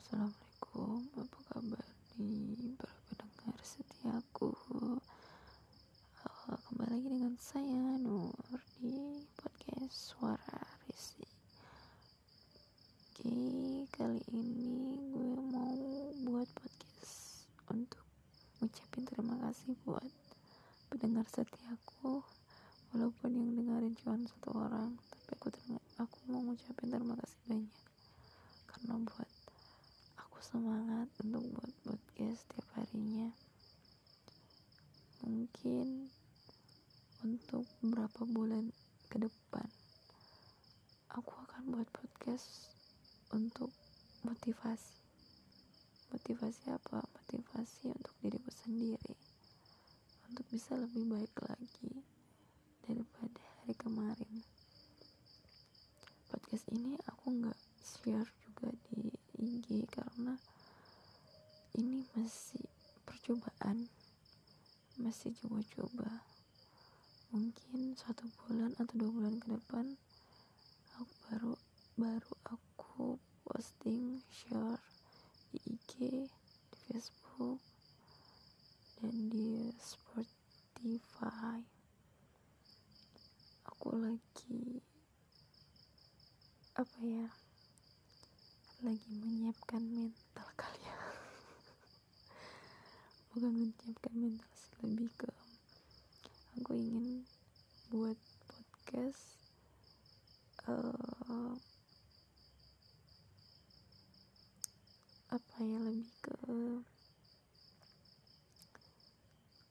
[0.00, 1.12] assalamualaikum.
[1.12, 4.48] Apa kabar nih para pendengar setiaku?
[6.24, 8.32] Uh, kembali lagi dengan saya Nur
[8.80, 8.96] di
[9.36, 11.20] podcast suara risi
[13.12, 13.36] oke
[13.92, 15.76] kali ini gue mau
[16.24, 18.00] buat podcast untuk
[18.64, 20.08] ngucapin terima kasih buat
[20.88, 22.24] pendengar setiaku.
[22.96, 25.48] Walaupun yang dengerin cuma satu orang tapi aku
[26.00, 27.76] aku mau ngucapin terima kasih banyak.
[28.64, 29.39] Karena buat
[30.40, 33.28] semangat untuk buat podcast setiap harinya.
[35.20, 36.08] Mungkin
[37.20, 38.72] untuk beberapa bulan
[39.12, 39.68] ke depan
[41.12, 42.72] aku akan buat podcast
[43.36, 43.68] untuk
[44.24, 44.96] motivasi.
[46.08, 47.04] Motivasi apa?
[47.04, 49.14] Motivasi untuk diriku sendiri.
[50.24, 52.00] Untuk bisa lebih baik lagi
[52.88, 54.34] daripada hari kemarin.
[56.32, 60.38] Podcast ini aku nggak share juga di IG karena
[61.80, 62.60] ini masih
[63.08, 63.88] percobaan.
[65.00, 66.28] Masih coba-coba.
[67.32, 69.96] Mungkin satu bulan atau dua bulan ke depan
[71.00, 71.52] aku baru
[71.96, 73.16] baru aku
[73.48, 74.76] posting share
[75.48, 76.28] di IG
[76.68, 77.56] di Facebook
[79.00, 81.64] dan di Spotify.
[83.64, 84.84] Aku lagi
[86.76, 87.28] apa ya
[88.84, 90.49] lagi menyiapkan mental
[93.30, 95.30] bukan menyiapkan mental sih lebih ke
[96.58, 97.22] aku ingin
[97.94, 99.38] buat podcast
[100.66, 101.54] uh,
[105.30, 106.36] apa ya lebih ke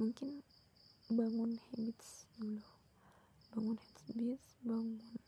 [0.00, 0.40] mungkin
[1.10, 2.62] bangun habits dulu.
[3.50, 5.18] Bangun habits bangun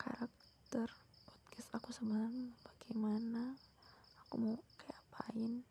[0.00, 0.88] karakter
[1.28, 3.54] podcast aku sebenarnya bagaimana
[4.24, 5.62] aku mau kayak apain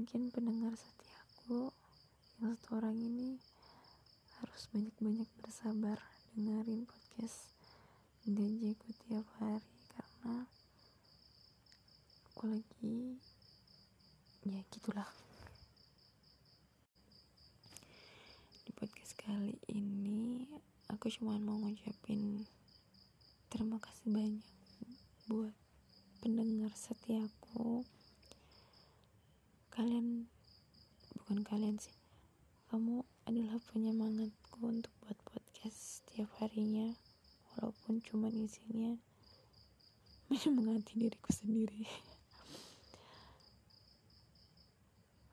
[0.00, 1.68] mungkin pendengar setiaku
[2.40, 3.36] yang satu orang ini
[4.40, 6.00] harus banyak-banyak bersabar
[6.32, 7.52] dengerin podcast
[8.24, 9.60] gajiku tiap hari
[9.92, 10.48] karena
[12.32, 13.20] aku lagi
[14.48, 15.04] ya gitulah.
[18.64, 20.48] Di podcast kali ini
[20.88, 22.48] aku cuma mau ngucapin
[23.52, 24.48] terima kasih banyak
[25.28, 25.52] buat
[26.24, 27.84] pendengar setiaku
[29.70, 30.26] kalian
[31.14, 31.94] bukan kalian sih.
[32.70, 36.94] Kamu adalah penyemangatku untuk buat podcast setiap harinya.
[37.54, 38.98] Walaupun cuma isinya
[40.30, 41.86] menyemangati diriku sendiri.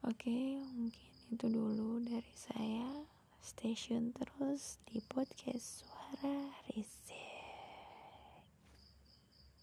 [0.07, 3.05] Oke okay, mungkin itu dulu dari saya.
[3.47, 6.91] Station terus di podcast suara Riz